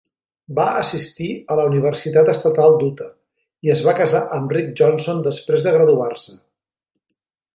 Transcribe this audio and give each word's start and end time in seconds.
Va 0.59 0.63
assistir 0.77 1.27
a 1.55 1.57
la 1.59 1.65
Universitat 1.71 2.31
Estatal 2.33 2.77
d'Utah 2.79 3.11
i 3.67 3.73
es 3.75 3.85
va 3.89 3.95
casar 4.01 4.23
amb 4.39 4.57
Rick 4.57 4.73
Johnson 4.81 5.23
després 5.31 5.67
de 5.69 5.77
graduar-se. 5.79 6.37